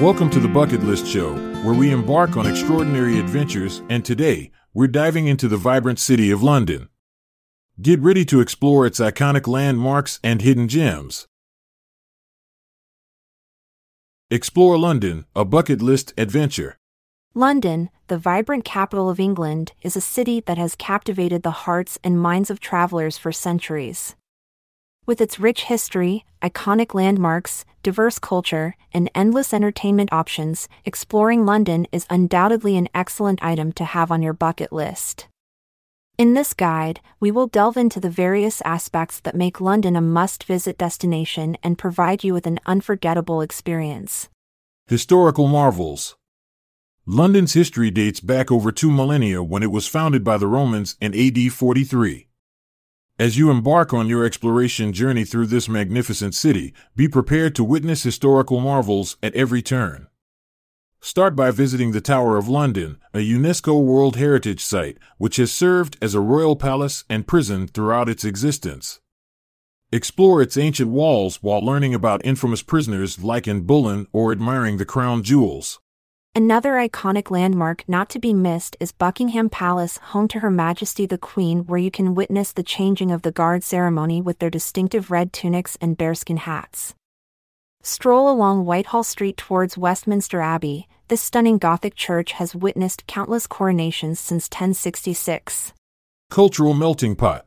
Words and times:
Welcome 0.00 0.28
to 0.32 0.40
the 0.40 0.46
Bucket 0.46 0.82
List 0.82 1.06
Show, 1.06 1.32
where 1.64 1.72
we 1.72 1.90
embark 1.90 2.36
on 2.36 2.46
extraordinary 2.46 3.18
adventures, 3.18 3.80
and 3.88 4.04
today, 4.04 4.50
we're 4.74 4.88
diving 4.88 5.26
into 5.26 5.48
the 5.48 5.56
vibrant 5.56 5.98
city 5.98 6.30
of 6.30 6.42
London. 6.42 6.90
Get 7.80 8.00
ready 8.00 8.26
to 8.26 8.40
explore 8.40 8.84
its 8.84 9.00
iconic 9.00 9.46
landmarks 9.46 10.20
and 10.22 10.42
hidden 10.42 10.68
gems. 10.68 11.26
Explore 14.30 14.76
London, 14.76 15.24
a 15.34 15.46
bucket 15.46 15.80
list 15.80 16.12
adventure. 16.18 16.76
London, 17.32 17.88
the 18.08 18.18
vibrant 18.18 18.66
capital 18.66 19.08
of 19.08 19.18
England, 19.18 19.72
is 19.80 19.96
a 19.96 20.02
city 20.02 20.40
that 20.40 20.58
has 20.58 20.74
captivated 20.74 21.42
the 21.42 21.64
hearts 21.64 21.98
and 22.04 22.20
minds 22.20 22.50
of 22.50 22.60
travelers 22.60 23.16
for 23.16 23.32
centuries. 23.32 24.14
With 25.06 25.20
its 25.20 25.38
rich 25.38 25.66
history, 25.66 26.24
iconic 26.42 26.92
landmarks, 26.92 27.64
diverse 27.84 28.18
culture, 28.18 28.74
and 28.92 29.08
endless 29.14 29.54
entertainment 29.54 30.12
options, 30.12 30.68
exploring 30.84 31.46
London 31.46 31.86
is 31.92 32.06
undoubtedly 32.10 32.76
an 32.76 32.88
excellent 32.92 33.40
item 33.40 33.70
to 33.74 33.84
have 33.84 34.10
on 34.10 34.20
your 34.20 34.32
bucket 34.32 34.72
list. 34.72 35.28
In 36.18 36.34
this 36.34 36.52
guide, 36.52 36.98
we 37.20 37.30
will 37.30 37.46
delve 37.46 37.76
into 37.76 38.00
the 38.00 38.10
various 38.10 38.60
aspects 38.62 39.20
that 39.20 39.36
make 39.36 39.60
London 39.60 39.94
a 39.94 40.00
must 40.00 40.42
visit 40.42 40.76
destination 40.76 41.56
and 41.62 41.78
provide 41.78 42.24
you 42.24 42.34
with 42.34 42.48
an 42.48 42.58
unforgettable 42.66 43.42
experience. 43.42 44.28
Historical 44.88 45.46
marvels. 45.46 46.16
London's 47.06 47.52
history 47.52 47.92
dates 47.92 48.18
back 48.18 48.50
over 48.50 48.72
two 48.72 48.90
millennia 48.90 49.40
when 49.40 49.62
it 49.62 49.70
was 49.70 49.86
founded 49.86 50.24
by 50.24 50.36
the 50.36 50.48
Romans 50.48 50.96
in 51.00 51.14
AD 51.14 51.52
43. 51.52 52.26
As 53.18 53.38
you 53.38 53.50
embark 53.50 53.94
on 53.94 54.08
your 54.08 54.26
exploration 54.26 54.92
journey 54.92 55.24
through 55.24 55.46
this 55.46 55.70
magnificent 55.70 56.34
city, 56.34 56.74
be 56.94 57.08
prepared 57.08 57.54
to 57.54 57.64
witness 57.64 58.02
historical 58.02 58.60
marvels 58.60 59.16
at 59.22 59.34
every 59.34 59.62
turn. 59.62 60.08
Start 61.00 61.34
by 61.34 61.50
visiting 61.50 61.92
the 61.92 62.02
Tower 62.02 62.36
of 62.36 62.46
London, 62.46 62.98
a 63.14 63.20
UNESCO 63.20 63.82
World 63.82 64.16
Heritage 64.16 64.62
Site, 64.62 64.98
which 65.16 65.36
has 65.36 65.50
served 65.50 65.96
as 66.02 66.14
a 66.14 66.20
royal 66.20 66.56
palace 66.56 67.04
and 67.08 67.26
prison 67.26 67.66
throughout 67.68 68.10
its 68.10 68.22
existence. 68.22 69.00
Explore 69.90 70.42
its 70.42 70.58
ancient 70.58 70.90
walls 70.90 71.42
while 71.42 71.64
learning 71.64 71.94
about 71.94 72.22
infamous 72.22 72.60
prisoners 72.60 73.24
like 73.24 73.48
Anne 73.48 73.62
Boleyn 73.62 74.08
or 74.12 74.30
admiring 74.30 74.76
the 74.76 74.84
crown 74.84 75.22
jewels. 75.22 75.80
Another 76.36 76.72
iconic 76.72 77.30
landmark 77.30 77.82
not 77.88 78.10
to 78.10 78.18
be 78.18 78.34
missed 78.34 78.76
is 78.78 78.92
Buckingham 78.92 79.48
Palace, 79.48 79.96
home 80.12 80.28
to 80.28 80.40
Her 80.40 80.50
Majesty 80.50 81.06
the 81.06 81.16
Queen, 81.16 81.60
where 81.60 81.78
you 81.78 81.90
can 81.90 82.14
witness 82.14 82.52
the 82.52 82.62
changing 82.62 83.10
of 83.10 83.22
the 83.22 83.32
guard 83.32 83.64
ceremony 83.64 84.20
with 84.20 84.38
their 84.38 84.50
distinctive 84.50 85.10
red 85.10 85.32
tunics 85.32 85.78
and 85.80 85.96
bearskin 85.96 86.36
hats. 86.36 86.94
Stroll 87.82 88.30
along 88.30 88.66
Whitehall 88.66 89.02
Street 89.02 89.38
towards 89.38 89.78
Westminster 89.78 90.42
Abbey. 90.42 90.88
This 91.08 91.22
stunning 91.22 91.56
Gothic 91.56 91.94
church 91.94 92.32
has 92.32 92.54
witnessed 92.54 93.06
countless 93.06 93.46
coronations 93.46 94.20
since 94.20 94.44
1066. 94.48 95.72
Cultural 96.28 96.74
melting 96.74 97.16
pot. 97.16 97.46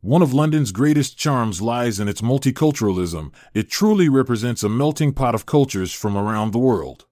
One 0.00 0.22
of 0.22 0.32
London's 0.32 0.72
greatest 0.72 1.18
charms 1.18 1.60
lies 1.60 2.00
in 2.00 2.08
its 2.08 2.22
multiculturalism. 2.22 3.30
It 3.52 3.68
truly 3.68 4.08
represents 4.08 4.62
a 4.62 4.70
melting 4.70 5.12
pot 5.12 5.34
of 5.34 5.44
cultures 5.44 5.92
from 5.92 6.16
around 6.16 6.54
the 6.54 6.58
world. 6.58 7.04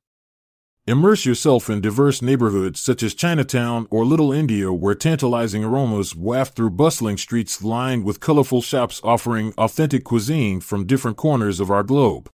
Immerse 0.89 1.27
yourself 1.27 1.69
in 1.69 1.83
diverse 1.83 2.23
neighborhoods 2.23 2.81
such 2.81 3.03
as 3.03 3.13
Chinatown 3.13 3.87
or 3.91 4.07
Little 4.07 4.33
India, 4.33 4.73
where 4.73 4.95
tantalizing 4.95 5.63
aromas 5.63 6.17
waft 6.17 6.57
through 6.57 6.71
bustling 6.71 7.19
streets 7.19 7.63
lined 7.63 8.05
with 8.05 8.21
colorful 8.21 8.63
shops 8.63 8.99
offering 9.05 9.53
authentic 9.59 10.03
cuisine 10.03 10.61
from 10.61 10.87
different 10.87 11.19
corners 11.19 11.61
of 11.61 11.71
our 11.71 11.83
globe. 11.83 12.31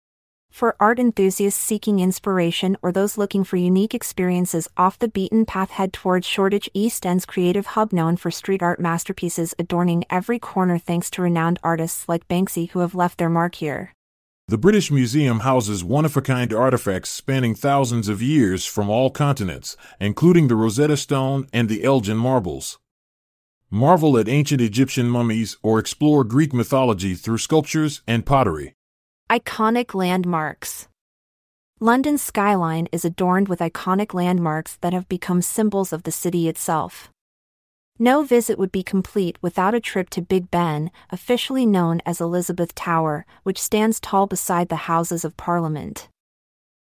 For 0.51 0.77
art 0.79 0.99
enthusiasts 0.99 1.59
seeking 1.59 2.01
inspiration 2.01 2.77
or 2.83 2.93
those 2.93 3.17
looking 3.17 3.43
for 3.43 3.57
unique 3.57 3.95
experiences 3.95 4.69
off 4.77 4.99
the 4.99 5.09
beaten 5.09 5.47
path, 5.47 5.71
head 5.71 5.95
towards 5.95 6.27
Shoreditch 6.27 6.69
East 6.75 7.07
End's 7.07 7.25
creative 7.25 7.69
hub 7.69 7.91
known 7.91 8.19
for 8.19 8.31
street 8.31 8.63
art 8.63 8.79
masterpieces 8.79 9.55
adorning 9.59 10.05
every 10.11 10.39
corner 10.39 10.77
thanks 10.77 11.09
to 11.13 11.23
renowned 11.23 11.59
artists 11.63 12.07
like 12.07 12.29
Banksy 12.29 12.69
who 12.73 12.81
have 12.81 12.95
left 12.95 13.17
their 13.17 13.31
mark 13.31 13.55
here. 13.55 13.95
The 14.49 14.59
British 14.59 14.91
Museum 14.91 15.41
houses 15.41 15.85
one 15.85 16.05
of 16.05 16.17
a 16.17 16.21
kind 16.21 16.53
artifacts 16.53 17.11
spanning 17.11 17.55
thousands 17.55 18.09
of 18.09 18.21
years 18.21 18.67
from 18.67 18.91
all 18.91 19.09
continents, 19.09 19.77
including 20.01 20.49
the 20.49 20.57
Rosetta 20.57 20.97
Stone 20.97 21.47
and 21.53 21.69
the 21.69 21.85
Elgin 21.85 22.17
marbles. 22.17 22.79
Marvel 23.71 24.19
at 24.19 24.29
ancient 24.29 24.61
Egyptian 24.61 25.09
mummies 25.09 25.57
or 25.63 25.79
explore 25.79 26.25
Greek 26.25 26.53
mythology 26.53 27.15
through 27.15 27.39
sculptures 27.39 28.03
and 28.07 28.27
pottery. 28.27 28.75
Iconic 29.31 29.95
landmarks. 29.95 30.89
London's 31.81 32.21
skyline 32.23 32.89
is 32.93 33.05
adorned 33.05 33.49
with 33.49 33.61
iconic 33.61 34.13
landmarks 34.13 34.77
that 34.83 34.93
have 34.93 35.09
become 35.09 35.41
symbols 35.41 35.93
of 35.93 36.03
the 36.03 36.13
city 36.13 36.49
itself. 36.49 37.11
No 38.03 38.25
visit 38.25 38.59
would 38.59 38.73
be 38.73 38.83
complete 38.83 39.39
without 39.43 39.77
a 39.77 39.81
trip 39.81 40.11
to 40.11 40.21
Big 40.21 40.51
Ben, 40.51 40.91
officially 41.11 41.65
known 41.65 42.03
as 42.05 42.21
Elizabeth 42.21 42.75
Tower, 42.75 43.25
which 43.45 43.63
stands 43.63 44.01
tall 44.01 44.27
beside 44.27 44.69
the 44.69 44.91
Houses 44.91 45.25
of 45.25 45.37
Parliament. 45.37 46.09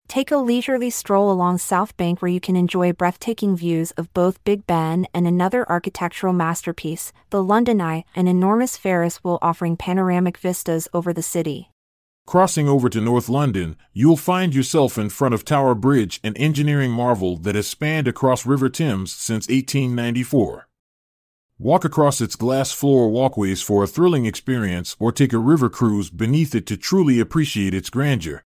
Take 0.07 0.31
a 0.31 0.37
leisurely 0.37 0.89
stroll 0.89 1.31
along 1.31 1.59
South 1.59 1.95
Bank 1.97 2.19
where 2.19 2.31
you 2.31 2.39
can 2.39 2.55
enjoy 2.55 2.93
breathtaking 2.93 3.55
views 3.55 3.91
of 3.91 4.11
both 4.15 4.43
Big 4.43 4.65
Ben 4.65 5.05
and 5.13 5.27
another 5.27 5.69
architectural 5.69 6.33
masterpiece, 6.33 7.13
the 7.29 7.43
London 7.43 7.79
Eye, 7.79 8.05
an 8.15 8.27
enormous 8.27 8.75
Ferris 8.75 9.17
wheel 9.17 9.37
offering 9.39 9.77
panoramic 9.77 10.39
vistas 10.39 10.87
over 10.95 11.13
the 11.13 11.21
city. 11.21 11.69
Crossing 12.25 12.67
over 12.67 12.89
to 12.89 12.99
North 12.99 13.29
London, 13.29 13.75
you'll 13.93 14.17
find 14.17 14.55
yourself 14.55 14.97
in 14.97 15.09
front 15.09 15.35
of 15.35 15.45
Tower 15.45 15.75
Bridge, 15.75 16.19
an 16.23 16.35
engineering 16.37 16.89
marvel 16.89 17.37
that 17.37 17.53
has 17.53 17.67
spanned 17.67 18.07
across 18.07 18.47
River 18.47 18.67
Thames 18.67 19.13
since 19.13 19.47
1894. 19.47 20.65
Walk 21.63 21.85
across 21.85 22.19
its 22.19 22.35
glass 22.35 22.73
floor 22.73 23.09
walkways 23.09 23.61
for 23.61 23.85
a 23.85 23.87
thrilling 23.87 24.25
experience 24.25 24.97
or 24.99 25.13
take 25.13 25.31
a 25.31 25.37
river 25.37 25.69
cruise 25.69 26.09
beneath 26.09 26.53
it 26.53 26.65
to 26.65 26.75
truly 26.75 27.21
appreciate 27.21 27.73
its 27.73 27.89
grandeur. 27.89 28.43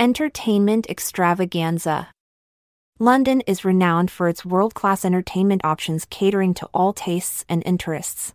Entertainment 0.00 0.88
extravaganza. 0.88 2.08
London 2.98 3.42
is 3.42 3.66
renowned 3.66 4.10
for 4.10 4.28
its 4.28 4.46
world 4.46 4.72
class 4.72 5.04
entertainment 5.04 5.62
options 5.62 6.06
catering 6.08 6.54
to 6.54 6.64
all 6.72 6.94
tastes 6.94 7.44
and 7.50 7.62
interests. 7.66 8.32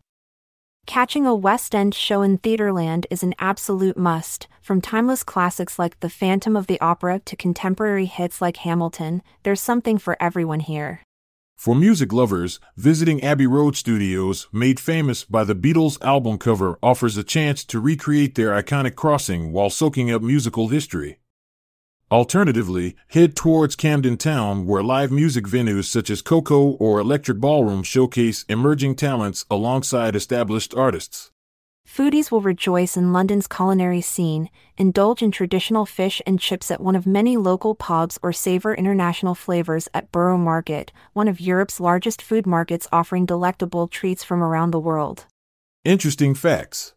Catching 0.86 1.26
a 1.26 1.34
West 1.34 1.74
End 1.74 1.96
show 1.96 2.22
in 2.22 2.38
Theatreland 2.38 3.08
is 3.10 3.24
an 3.24 3.34
absolute 3.40 3.98
must, 3.98 4.48
from 4.62 4.80
timeless 4.80 5.24
classics 5.24 5.80
like 5.80 6.02
The 6.02 6.10
Phantom 6.10 6.56
of 6.56 6.68
the 6.68 6.80
Opera 6.82 7.18
to 7.26 7.36
contemporary 7.36 8.06
hits 8.06 8.42
like 8.42 8.58
Hamilton, 8.58 9.24
there's 9.42 9.60
something 9.60 9.98
for 9.98 10.16
everyone 10.22 10.60
here. 10.60 11.02
For 11.60 11.76
music 11.76 12.14
lovers, 12.14 12.62
visiting 12.78 13.22
Abbey 13.22 13.46
Road 13.46 13.76
Studios, 13.76 14.48
made 14.54 14.80
famous 14.80 15.26
by 15.26 15.44
the 15.44 15.54
Beatles 15.54 16.02
album 16.02 16.38
cover, 16.38 16.80
offers 16.82 17.18
a 17.18 17.22
chance 17.22 17.66
to 17.66 17.82
recreate 17.82 18.36
their 18.36 18.52
iconic 18.52 18.96
crossing 18.96 19.52
while 19.52 19.70
soaking 19.70 20.10
up 20.10 20.22
musical 20.22 20.70
history. 20.70 21.20
Alternatively, 22.10 22.96
head 23.10 23.36
towards 23.36 23.76
Camden 23.76 24.16
Town 24.16 24.68
where 24.68 24.82
live 24.82 25.12
music 25.12 25.44
venues 25.48 25.84
such 25.84 26.10
as 26.10 26.22
KOKO 26.22 26.78
or 26.80 26.98
Electric 26.98 27.40
Ballroom 27.42 27.84
showcase 27.84 28.46
emerging 28.48 28.96
talents 28.96 29.46
alongside 29.52 30.16
established 30.16 30.74
artists. 30.74 31.30
Foodies 31.90 32.30
will 32.30 32.42
rejoice 32.42 32.96
in 32.96 33.12
London's 33.12 33.48
culinary 33.48 34.00
scene, 34.00 34.52
indulge 34.78 35.24
in 35.24 35.32
traditional 35.32 35.88
fish 35.88 36.22
and 36.28 36.40
chips 36.40 36.70
at 36.70 36.80
one 36.80 36.96
of 36.96 37.08
many 37.08 37.36
local 37.36 37.74
pubs, 37.74 38.20
or 38.22 38.32
savor 38.32 38.76
international 38.76 39.34
flavors 39.34 39.90
at 39.92 40.12
Borough 40.12 40.38
Market, 40.38 40.92
one 41.14 41.28
of 41.28 41.42
Europe's 41.42 41.80
largest 41.80 42.22
food 42.22 42.46
markets 42.46 42.88
offering 42.92 43.26
delectable 43.26 43.88
treats 43.88 44.24
from 44.24 44.44
around 44.44 44.70
the 44.70 44.80
world. 44.80 45.26
Interesting 45.84 46.36
facts. 46.36 46.94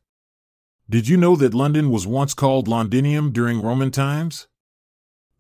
Did 0.91 1.09
you 1.09 1.17
know 1.17 1.37
that 1.37 1.55
London 1.55 1.89
was 1.91 2.07
once 2.07 2.35
called 2.35 2.69
Londinium 2.69 3.33
during 3.33 3.63
Roman 3.63 3.91
times? 3.91 4.47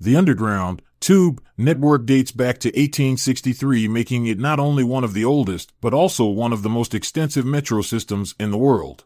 The 0.00 0.16
Underground, 0.16 0.80
Tube, 0.98 1.42
network 1.58 2.06
dates 2.06 2.32
back 2.32 2.58
to 2.60 2.68
1863, 2.68 3.86
making 3.86 4.26
it 4.26 4.38
not 4.38 4.58
only 4.58 4.82
one 4.82 5.04
of 5.04 5.12
the 5.12 5.26
oldest, 5.26 5.74
but 5.82 5.92
also 5.92 6.24
one 6.24 6.54
of 6.54 6.62
the 6.62 6.70
most 6.70 6.94
extensive 6.94 7.44
metro 7.44 7.82
systems 7.82 8.34
in 8.40 8.50
the 8.50 8.56
world. 8.56 9.04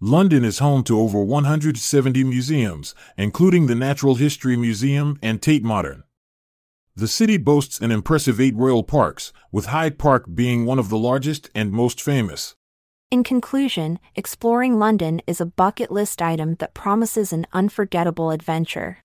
London 0.00 0.44
is 0.44 0.58
home 0.58 0.82
to 0.82 1.00
over 1.00 1.22
170 1.22 2.22
museums, 2.22 2.94
including 3.16 3.66
the 3.66 3.74
Natural 3.74 4.16
History 4.16 4.54
Museum 4.54 5.18
and 5.22 5.40
Tate 5.40 5.64
Modern. 5.64 6.02
The 6.94 7.08
city 7.08 7.38
boasts 7.38 7.80
an 7.80 7.90
impressive 7.90 8.38
eight 8.38 8.54
royal 8.56 8.82
parks, 8.82 9.32
with 9.50 9.66
Hyde 9.66 9.98
Park 9.98 10.26
being 10.34 10.66
one 10.66 10.78
of 10.78 10.90
the 10.90 10.98
largest 10.98 11.48
and 11.54 11.72
most 11.72 12.02
famous. 12.02 12.56
In 13.10 13.24
conclusion, 13.24 13.98
exploring 14.14 14.78
London 14.78 15.22
is 15.26 15.40
a 15.40 15.46
bucket 15.46 15.90
list 15.90 16.20
item 16.20 16.56
that 16.56 16.74
promises 16.74 17.32
an 17.32 17.46
unforgettable 17.54 18.30
adventure. 18.30 18.98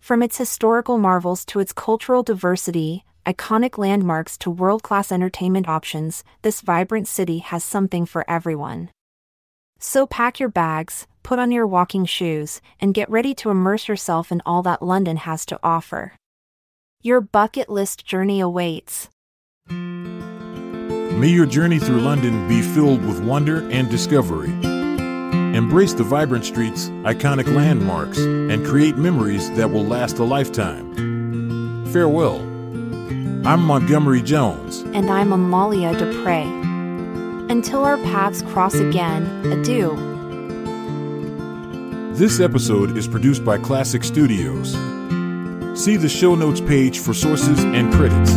From 0.00 0.24
its 0.24 0.38
historical 0.38 0.98
marvels 0.98 1.44
to 1.44 1.60
its 1.60 1.72
cultural 1.72 2.24
diversity, 2.24 3.04
iconic 3.24 3.78
landmarks 3.78 4.36
to 4.38 4.50
world 4.50 4.82
class 4.82 5.12
entertainment 5.12 5.68
options, 5.68 6.24
this 6.42 6.62
vibrant 6.62 7.06
city 7.06 7.38
has 7.38 7.62
something 7.62 8.06
for 8.06 8.28
everyone. 8.28 8.90
So 9.82 10.06
pack 10.06 10.38
your 10.38 10.50
bags, 10.50 11.06
put 11.22 11.38
on 11.38 11.50
your 11.50 11.66
walking 11.66 12.04
shoes, 12.04 12.60
and 12.80 12.92
get 12.92 13.08
ready 13.08 13.34
to 13.36 13.48
immerse 13.48 13.88
yourself 13.88 14.30
in 14.30 14.42
all 14.44 14.62
that 14.62 14.82
London 14.82 15.16
has 15.16 15.46
to 15.46 15.58
offer. 15.62 16.12
Your 17.02 17.22
bucket 17.22 17.70
list 17.70 18.04
journey 18.04 18.40
awaits. 18.40 19.08
May 19.70 21.28
your 21.28 21.46
journey 21.46 21.78
through 21.78 22.02
London 22.02 22.46
be 22.46 22.60
filled 22.60 23.02
with 23.06 23.24
wonder 23.24 23.66
and 23.70 23.88
discovery. 23.88 24.50
Embrace 25.56 25.94
the 25.94 26.04
vibrant 26.04 26.44
streets, 26.44 26.88
iconic 27.04 27.46
landmarks, 27.54 28.18
and 28.18 28.66
create 28.66 28.98
memories 28.98 29.50
that 29.52 29.70
will 29.70 29.84
last 29.84 30.18
a 30.18 30.24
lifetime. 30.24 31.86
Farewell. 31.90 32.40
I'm 33.46 33.64
Montgomery 33.64 34.20
Jones. 34.20 34.80
And 34.92 35.10
I'm 35.10 35.32
Amalia 35.32 35.98
Dupre. 35.98 36.59
Until 37.50 37.84
our 37.84 37.96
paths 37.96 38.42
cross 38.42 38.76
again, 38.76 39.24
adieu. 39.44 39.96
This 42.14 42.38
episode 42.38 42.96
is 42.96 43.08
produced 43.08 43.44
by 43.44 43.58
Klassic 43.58 44.04
Studios. 44.04 44.74
See 45.74 45.96
the 45.96 46.08
show 46.08 46.36
notes 46.36 46.60
page 46.60 47.00
for 47.00 47.12
sources 47.12 47.64
and 47.64 47.92
credits. 47.92 48.32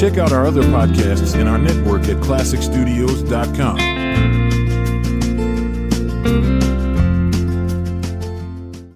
Check 0.00 0.16
out 0.16 0.32
our 0.32 0.46
other 0.46 0.62
podcasts 0.62 1.38
in 1.38 1.46
our 1.46 1.58
network 1.58 2.04
at 2.04 2.16
klassicstudios.com. 2.16 3.97